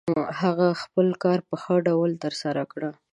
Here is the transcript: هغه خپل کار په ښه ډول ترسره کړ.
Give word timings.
هغه 0.41 0.67
خپل 0.81 1.07
کار 1.23 1.39
په 1.47 1.55
ښه 1.61 1.75
ډول 1.87 2.11
ترسره 2.23 2.63
کړ. 2.71 2.81